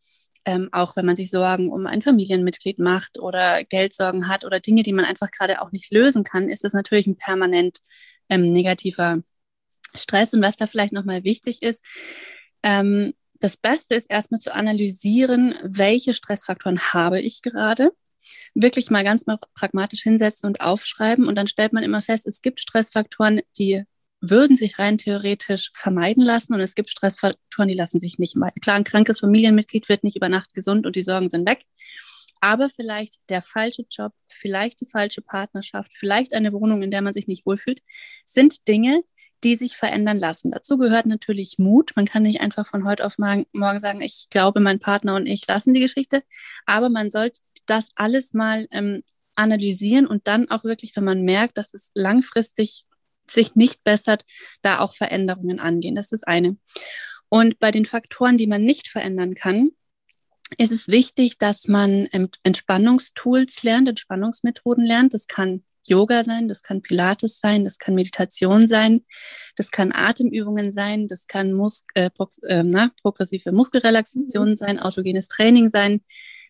[0.46, 4.84] ähm, auch wenn man sich Sorgen um ein Familienmitglied macht oder Geldsorgen hat oder Dinge,
[4.84, 7.80] die man einfach gerade auch nicht lösen kann, ist das natürlich ein permanent
[8.30, 9.24] ähm, negativer
[9.96, 10.34] Stress.
[10.34, 11.84] Und was da vielleicht nochmal wichtig ist,
[12.64, 17.92] ähm, das Beste ist erstmal zu analysieren, welche Stressfaktoren habe ich gerade.
[18.54, 21.28] Wirklich mal ganz mal pragmatisch hinsetzen und aufschreiben.
[21.28, 23.84] Und dann stellt man immer fest, es gibt Stressfaktoren, die
[24.22, 28.62] würden sich rein theoretisch vermeiden lassen und es gibt Stressfaktoren, die lassen sich nicht vermeiden.
[28.62, 31.62] Klar, ein krankes Familienmitglied wird nicht über Nacht gesund und die Sorgen sind weg.
[32.42, 37.14] Aber vielleicht der falsche Job, vielleicht die falsche Partnerschaft, vielleicht eine Wohnung, in der man
[37.14, 37.82] sich nicht wohlfühlt,
[38.26, 39.04] sind Dinge,
[39.44, 40.52] die sich verändern lassen.
[40.52, 41.94] Dazu gehört natürlich Mut.
[41.96, 43.46] Man kann nicht einfach von heute auf morgen,
[43.80, 46.24] sagen, ich glaube, mein Partner und ich lassen die Geschichte.
[46.66, 49.04] Aber man sollte das alles mal ähm,
[49.36, 52.86] analysieren und dann auch wirklich, wenn man merkt, dass es langfristig
[53.30, 54.24] sich nicht bessert,
[54.62, 55.96] da auch Veränderungen angehen.
[55.96, 56.58] Das ist eine.
[57.30, 59.72] Und bei den Faktoren, die man nicht verändern kann,
[60.58, 62.08] ist es wichtig, dass man
[62.44, 65.14] Entspannungstools lernt, Entspannungsmethoden lernt.
[65.14, 69.02] Das kann Yoga sein, das kann Pilates sein, das kann Meditation sein,
[69.56, 72.10] das kann Atemübungen sein, das kann Mus äh,
[72.48, 74.56] äh, na, progressive Muskelrelaxation mhm.
[74.56, 76.02] sein, autogenes Training sein.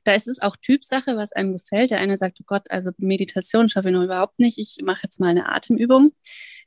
[0.03, 1.89] Da ist es auch Typsache, was einem gefällt.
[1.89, 4.59] Der eine sagt, oh Gott, also Meditation schaffe ich noch überhaupt nicht.
[4.59, 6.13] Ich mache jetzt mal eine Atemübung.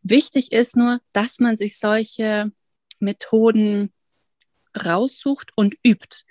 [0.03, 2.51] Wichtig ist nur, dass man sich solche
[2.99, 3.93] Methoden
[4.87, 6.25] raussucht und übt.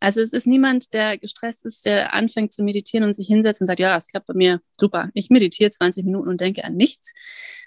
[0.00, 3.66] Also es ist niemand, der gestresst ist, der anfängt zu meditieren und sich hinsetzt und
[3.66, 5.10] sagt, ja, es klappt bei mir super.
[5.14, 7.12] Ich meditiere 20 Minuten und denke an nichts.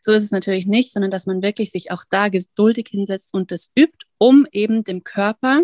[0.01, 3.51] So ist es natürlich nicht, sondern dass man wirklich sich auch da geduldig hinsetzt und
[3.51, 5.61] das übt, um eben dem Körper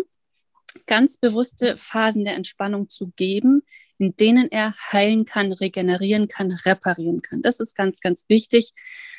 [0.86, 3.62] ganz bewusste Phasen der Entspannung zu geben,
[3.98, 7.42] in denen er heilen kann, regenerieren kann, reparieren kann.
[7.42, 8.72] Das ist ganz, ganz wichtig,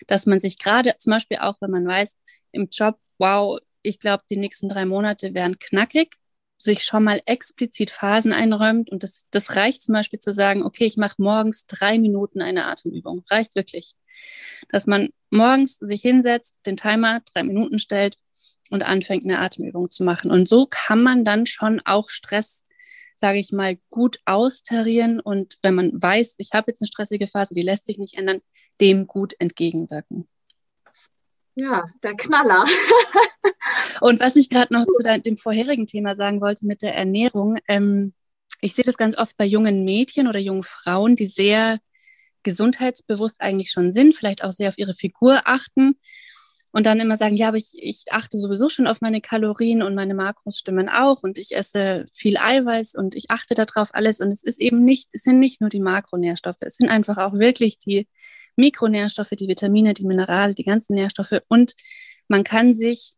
[0.07, 2.17] dass man sich gerade zum Beispiel auch, wenn man weiß,
[2.51, 6.15] im Job, wow, ich glaube, die nächsten drei Monate werden knackig,
[6.57, 8.89] sich schon mal explizit Phasen einräumt.
[8.91, 12.65] Und das, das reicht zum Beispiel zu sagen, okay, ich mache morgens drei Minuten eine
[12.65, 13.23] Atemübung.
[13.29, 13.95] Reicht wirklich.
[14.69, 18.17] Dass man morgens sich hinsetzt, den Timer drei Minuten stellt
[18.69, 20.31] und anfängt, eine Atemübung zu machen.
[20.31, 22.65] Und so kann man dann schon auch Stress,
[23.15, 25.19] sage ich mal, gut austarieren.
[25.19, 28.39] Und wenn man weiß, ich habe jetzt eine stressige Phase, die lässt sich nicht ändern,
[28.79, 30.27] dem gut entgegenwirken.
[31.61, 32.65] Ja, der Knaller.
[34.01, 38.13] Und was ich gerade noch zu dem vorherigen Thema sagen wollte mit der Ernährung, ähm,
[38.61, 41.77] ich sehe das ganz oft bei jungen Mädchen oder jungen Frauen, die sehr
[42.41, 45.99] gesundheitsbewusst eigentlich schon sind, vielleicht auch sehr auf ihre Figur achten
[46.71, 49.93] und dann immer sagen, ja, aber ich, ich achte sowieso schon auf meine Kalorien und
[49.93, 54.31] meine Makros stimmen auch und ich esse viel Eiweiß und ich achte darauf alles und
[54.31, 57.77] es ist eben nicht, es sind nicht nur die Makronährstoffe, es sind einfach auch wirklich
[57.77, 58.07] die
[58.55, 61.73] Mikronährstoffe, die Vitamine, die Minerale, die ganzen Nährstoffe und
[62.27, 63.13] man kann sich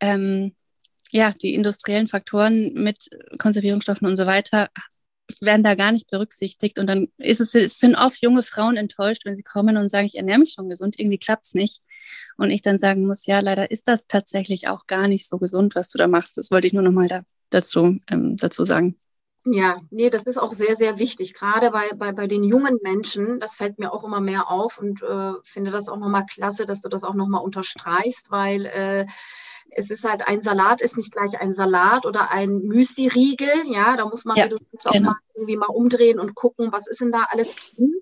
[0.00, 0.54] ähm,
[1.12, 4.68] ja, die industriellen Faktoren mit Konservierungsstoffen und so weiter
[5.40, 6.78] werden da gar nicht berücksichtigt.
[6.78, 10.06] Und dann ist es, es sind oft junge Frauen enttäuscht, wenn sie kommen und sagen,
[10.06, 11.82] ich ernähre mich schon gesund, irgendwie klappt es nicht.
[12.36, 15.74] Und ich dann sagen muss, ja, leider ist das tatsächlich auch gar nicht so gesund,
[15.74, 16.36] was du da machst.
[16.36, 18.96] Das wollte ich nur nochmal da, dazu, ähm, dazu sagen.
[19.44, 23.40] Ja, nee, das ist auch sehr, sehr wichtig, gerade bei, bei, bei den jungen Menschen.
[23.40, 26.80] Das fällt mir auch immer mehr auf und äh, finde das auch nochmal klasse, dass
[26.80, 29.06] du das auch nochmal unterstreichst, weil äh,
[29.70, 33.62] es ist halt ein Salat ist nicht gleich ein Salat oder ein Müsli-Riegel.
[33.64, 35.10] Ja, da muss man ja, auch genau.
[35.10, 37.94] mal irgendwie mal umdrehen und gucken, was ist denn da alles drin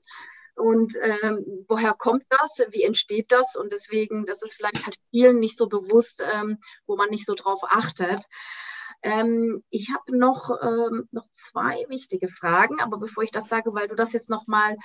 [0.61, 5.39] und ähm, woher kommt das, wie entsteht das und deswegen, das ist vielleicht halt vielen
[5.39, 8.27] nicht so bewusst, ähm, wo man nicht so drauf achtet.
[9.03, 13.89] Ähm, ich habe noch, ähm, noch zwei wichtige Fragen, aber bevor ich das sage, weil
[13.89, 14.77] du das jetzt nochmal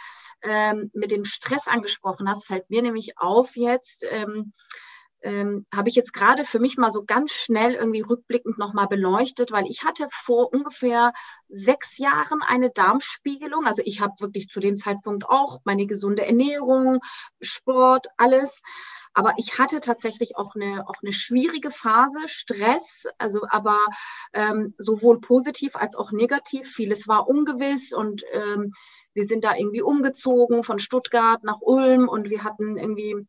[0.42, 4.54] ähm, mit dem Stress angesprochen hast, fällt mir nämlich auf jetzt, ähm,
[5.22, 9.52] ähm, habe ich jetzt gerade für mich mal so ganz schnell irgendwie rückblickend nochmal beleuchtet,
[9.52, 11.14] weil ich hatte vor ungefähr
[11.50, 13.66] sechs Jahren eine Darmspiegelung.
[13.66, 17.00] Also ich habe wirklich zu dem Zeitpunkt auch meine gesunde Ernährung,
[17.42, 18.62] Sport, alles.
[19.16, 23.80] Aber ich hatte tatsächlich auch eine, auch eine schwierige Phase, Stress, also aber
[24.34, 26.68] ähm, sowohl positiv als auch negativ.
[26.68, 28.74] Vieles war ungewiss und ähm,
[29.14, 33.26] wir sind da irgendwie umgezogen von Stuttgart nach Ulm und wir hatten irgendwie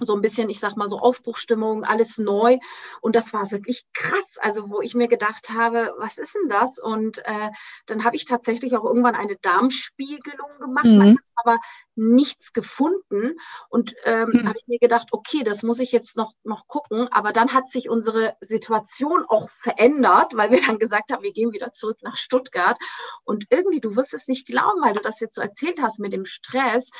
[0.00, 2.58] so ein bisschen, ich sag mal so Aufbruchstimmung, alles neu.
[3.00, 4.36] Und das war wirklich krass.
[4.38, 6.78] Also, wo ich mir gedacht habe, was ist denn das?
[6.78, 7.50] Und äh,
[7.86, 11.18] dann habe ich tatsächlich auch irgendwann eine Darmspiegelung gemacht, mhm.
[11.36, 11.58] aber
[11.94, 13.38] nichts gefunden.
[13.68, 14.48] Und ähm, mhm.
[14.48, 17.08] habe ich mir gedacht, okay, das muss ich jetzt noch, noch gucken.
[17.10, 21.52] Aber dann hat sich unsere Situation auch verändert, weil wir dann gesagt haben, wir gehen
[21.52, 22.78] wieder zurück nach Stuttgart.
[23.24, 26.12] Und irgendwie, du wirst es nicht glauben, weil du das jetzt so erzählt hast mit
[26.12, 26.90] dem Stress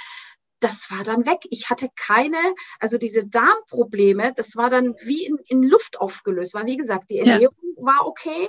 [0.60, 1.40] das war dann weg.
[1.50, 2.38] Ich hatte keine,
[2.80, 6.54] also diese Darmprobleme, das war dann wie in, in Luft aufgelöst.
[6.54, 7.84] Weil wie gesagt, die Ernährung ja.
[7.84, 8.48] war okay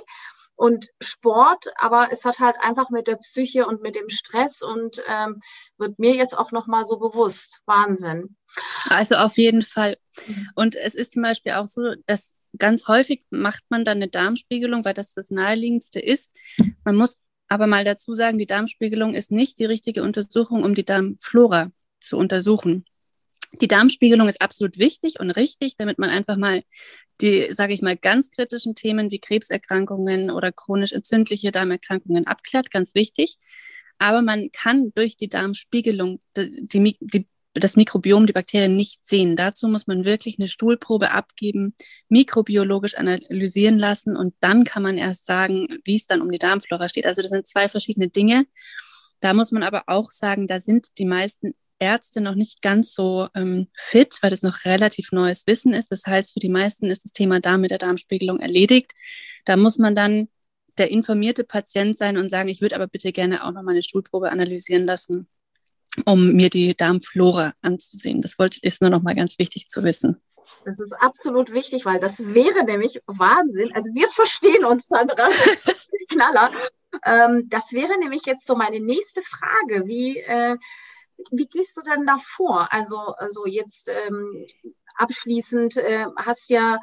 [0.56, 5.02] und Sport, aber es hat halt einfach mit der Psyche und mit dem Stress und
[5.08, 5.40] ähm,
[5.78, 7.60] wird mir jetzt auch nochmal so bewusst.
[7.64, 8.36] Wahnsinn.
[8.90, 9.96] Also auf jeden Fall.
[10.26, 10.48] Mhm.
[10.56, 14.84] Und es ist zum Beispiel auch so, dass ganz häufig macht man dann eine Darmspiegelung,
[14.84, 16.30] weil das das naheliegendste ist.
[16.84, 17.16] Man muss
[17.48, 21.70] aber mal dazu sagen, die Darmspiegelung ist nicht die richtige Untersuchung, um die Darmflora
[22.00, 22.84] zu untersuchen.
[23.60, 26.62] Die Darmspiegelung ist absolut wichtig und richtig, damit man einfach mal
[27.20, 32.94] die, sage ich mal, ganz kritischen Themen wie Krebserkrankungen oder chronisch entzündliche Darmerkrankungen abklärt, ganz
[32.94, 33.36] wichtig.
[33.98, 39.36] Aber man kann durch die Darmspiegelung die, die, das Mikrobiom, die Bakterien nicht sehen.
[39.36, 41.74] Dazu muss man wirklich eine Stuhlprobe abgeben,
[42.08, 46.88] mikrobiologisch analysieren lassen und dann kann man erst sagen, wie es dann um die Darmflora
[46.88, 47.06] steht.
[47.06, 48.46] Also das sind zwei verschiedene Dinge.
[49.18, 53.28] Da muss man aber auch sagen, da sind die meisten Ärzte noch nicht ganz so
[53.34, 55.90] ähm, fit, weil das noch relativ neues Wissen ist.
[55.90, 58.92] Das heißt, für die meisten ist das Thema Darm mit der Darmspiegelung erledigt.
[59.44, 60.28] Da muss man dann
[60.78, 63.82] der informierte Patient sein und sagen, ich würde aber bitte gerne auch noch mal eine
[63.82, 65.28] Stuhlprobe analysieren lassen,
[66.04, 68.22] um mir die Darmflora anzusehen.
[68.22, 70.20] Das wollte, ist nur noch mal ganz wichtig zu wissen.
[70.64, 73.72] Das ist absolut wichtig, weil das wäre nämlich Wahnsinn.
[73.74, 75.28] Also wir verstehen uns, Sandra,
[76.10, 76.50] Knaller.
[77.04, 79.86] Ähm, das wäre nämlich jetzt so meine nächste Frage.
[79.86, 80.56] Wie äh,
[81.30, 82.72] wie gehst du denn da vor?
[82.72, 84.46] Also, also jetzt ähm,
[84.96, 86.78] abschließend äh, hast ja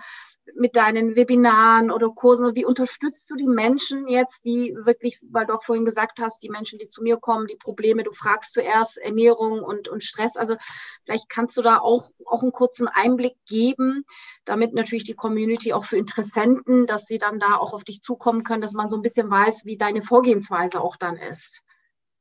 [0.55, 5.53] mit deinen Webinaren oder Kursen, wie unterstützt du die Menschen jetzt, die wirklich, weil du
[5.53, 8.97] auch vorhin gesagt hast, die Menschen, die zu mir kommen, die Probleme, du fragst zuerst
[8.97, 10.37] Ernährung und, und Stress.
[10.37, 10.55] Also
[11.03, 14.05] vielleicht kannst du da auch, auch einen kurzen Einblick geben,
[14.45, 18.43] damit natürlich die Community auch für Interessenten, dass sie dann da auch auf dich zukommen
[18.43, 21.63] können, dass man so ein bisschen weiß, wie deine Vorgehensweise auch dann ist.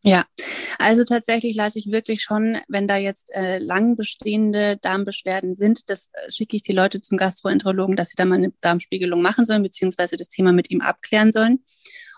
[0.03, 0.25] Ja,
[0.79, 6.11] also tatsächlich lasse ich wirklich schon, wenn da jetzt äh, lang bestehende Darmbeschwerden sind, das
[6.13, 9.63] äh, schicke ich die Leute zum Gastroenterologen, dass sie da mal eine Darmspiegelung machen sollen,
[9.63, 11.65] beziehungsweise das Thema mit ihm abklären sollen.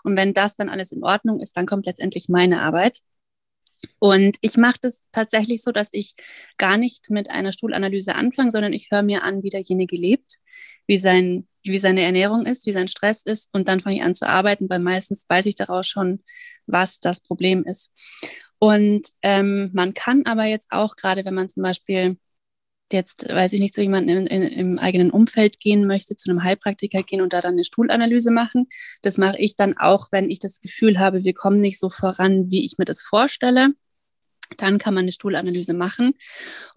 [0.03, 2.99] Und wenn das dann alles in Ordnung ist, dann kommt letztendlich meine Arbeit.
[3.99, 6.15] Und ich mache das tatsächlich so, dass ich
[6.57, 10.39] gar nicht mit einer Stuhlanalyse anfange, sondern ich höre mir an, wie derjenige lebt,
[10.87, 13.49] wie, sein, wie seine Ernährung ist, wie sein Stress ist.
[13.53, 16.23] Und dann fange ich an zu arbeiten, weil meistens weiß ich daraus schon,
[16.71, 17.91] was das Problem ist.
[18.59, 22.17] Und ähm, man kann aber jetzt auch, gerade wenn man zum Beispiel
[22.91, 27.21] jetzt, weiß ich nicht, zu jemandem im eigenen Umfeld gehen möchte, zu einem Heilpraktiker gehen
[27.21, 28.67] und da dann eine Stuhlanalyse machen.
[29.01, 32.49] Das mache ich dann auch, wenn ich das Gefühl habe, wir kommen nicht so voran,
[32.49, 33.69] wie ich mir das vorstelle.
[34.57, 36.13] Dann kann man eine Stuhlanalyse machen.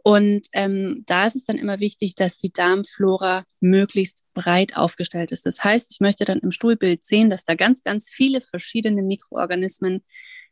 [0.03, 5.47] Und ähm, da ist es dann immer wichtig, dass die Darmflora möglichst breit aufgestellt ist.
[5.47, 10.05] Das heißt, ich möchte dann im Stuhlbild sehen, dass da ganz, ganz viele verschiedene Mikroorganismen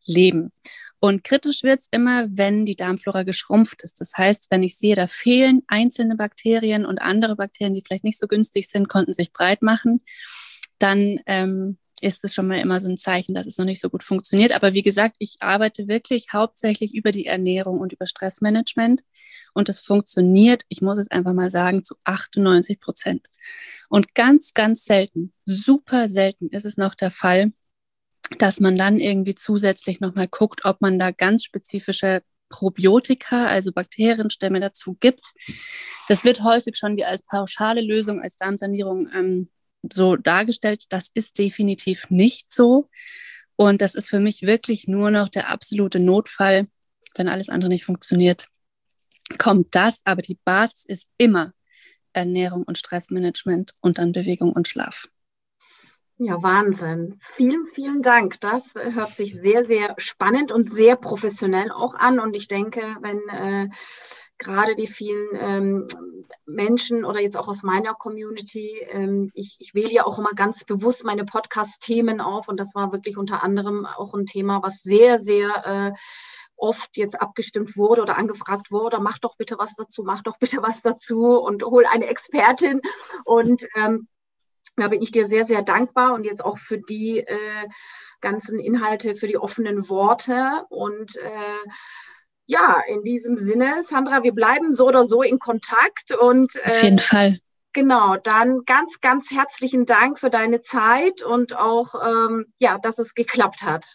[0.05, 0.51] leben.
[0.99, 4.01] Und kritisch wird es immer, wenn die Darmflora geschrumpft ist.
[4.01, 8.19] Das heißt, wenn ich sehe, da fehlen einzelne Bakterien und andere Bakterien, die vielleicht nicht
[8.19, 10.03] so günstig sind, konnten sich breit machen,
[10.79, 13.91] dann ähm, ist es schon mal immer so ein Zeichen, dass es noch nicht so
[13.91, 14.53] gut funktioniert.
[14.53, 19.03] Aber wie gesagt, ich arbeite wirklich hauptsächlich über die Ernährung und über Stressmanagement
[19.55, 23.27] und es funktioniert, ich muss es einfach mal sagen, zu 98 Prozent.
[23.89, 27.53] Und ganz, ganz selten, super selten ist es noch der Fall,
[28.39, 34.61] dass man dann irgendwie zusätzlich nochmal guckt, ob man da ganz spezifische Probiotika, also Bakterienstämme
[34.61, 35.33] dazu gibt.
[36.09, 39.49] Das wird häufig schon die als pauschale Lösung, als Darmsanierung ähm,
[39.89, 40.85] so dargestellt.
[40.91, 42.89] Das ist definitiv nicht so.
[43.57, 46.67] Und das ist für mich wirklich nur noch der absolute Notfall,
[47.15, 48.49] wenn alles andere nicht funktioniert.
[49.39, 51.53] Kommt das, aber die Basis ist immer
[52.13, 55.09] Ernährung und Stressmanagement und dann Bewegung und Schlaf.
[56.23, 57.19] Ja, Wahnsinn.
[57.37, 58.41] Vielen, vielen Dank.
[58.41, 62.21] Das hört sich sehr, sehr spannend und sehr professionell auch an.
[62.21, 63.71] Und ich denke, wenn äh,
[64.41, 65.87] gerade die vielen ähm,
[66.47, 70.65] Menschen oder jetzt auch aus meiner Community, ähm, ich, ich wähle ja auch immer ganz
[70.65, 75.19] bewusst meine Podcast-Themen auf und das war wirklich unter anderem auch ein Thema, was sehr,
[75.19, 75.99] sehr äh,
[76.57, 80.63] oft jetzt abgestimmt wurde oder angefragt wurde, mach doch bitte was dazu, mach doch bitte
[80.63, 82.81] was dazu und hol eine Expertin.
[83.25, 84.09] Und ähm,
[84.77, 87.69] da bin ich dir sehr, sehr dankbar und jetzt auch für die äh,
[88.21, 91.71] ganzen Inhalte, für die offenen Worte und äh,
[92.51, 96.83] ja, in diesem Sinne, Sandra, wir bleiben so oder so in Kontakt und äh, auf
[96.83, 97.39] jeden Fall.
[97.73, 103.15] Genau, dann ganz, ganz herzlichen Dank für deine Zeit und auch, ähm, ja, dass es
[103.15, 103.87] geklappt hat.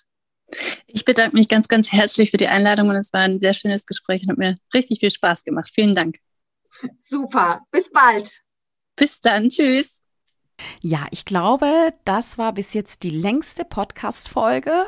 [0.87, 3.85] Ich bedanke mich ganz, ganz herzlich für die Einladung und es war ein sehr schönes
[3.85, 5.69] Gespräch und hat mir richtig viel Spaß gemacht.
[5.73, 6.19] Vielen Dank.
[6.97, 8.39] Super, bis bald.
[8.95, 9.99] Bis dann, tschüss.
[10.81, 14.87] Ja, ich glaube, das war bis jetzt die längste Podcast-Folge.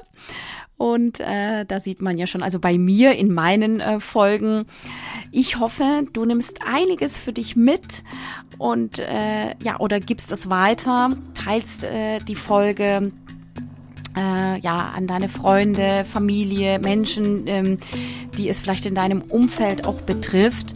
[0.78, 4.66] Und äh, da sieht man ja schon, also bei mir in meinen äh, Folgen,
[5.32, 8.04] ich hoffe, du nimmst einiges für dich mit
[8.60, 13.12] und äh, ja, oder gibst es weiter, teilst äh, die Folge
[14.16, 17.80] äh, ja, an deine Freunde, Familie, Menschen, ähm,
[18.38, 20.74] die es vielleicht in deinem Umfeld auch betrifft.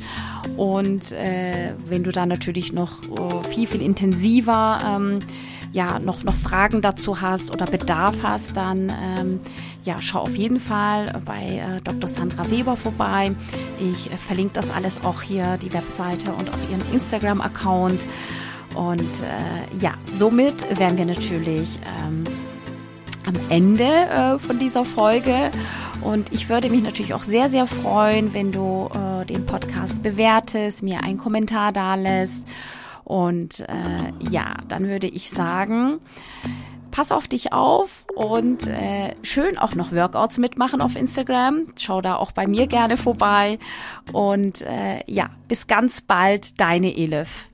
[0.58, 5.20] Und äh, wenn du da natürlich noch äh, viel, viel intensiver ähm,
[5.72, 9.40] ja, noch, noch Fragen dazu hast oder Bedarf hast, dann ähm,
[9.84, 12.08] ja, schau auf jeden Fall bei äh, Dr.
[12.08, 13.32] Sandra Weber vorbei.
[13.80, 18.06] Ich äh, verlinke das alles auch hier, die Webseite und auf ihren Instagram-Account.
[18.76, 22.24] Und äh, ja, somit werden wir natürlich ähm,
[23.26, 25.52] am Ende äh, von dieser Folge.
[26.02, 30.84] Und ich würde mich natürlich auch sehr, sehr freuen, wenn du äh, den Podcast bewertest,
[30.84, 32.48] mir einen Kommentar da lässt.
[33.12, 36.00] Und äh, ja, dann würde ich sagen,
[36.92, 41.68] pass auf dich auf und äh, schön auch noch Workouts mitmachen auf Instagram.
[41.78, 43.60] Schau da auch bei mir gerne vorbei.
[44.14, 47.51] Und äh, ja, bis ganz bald, deine Elif.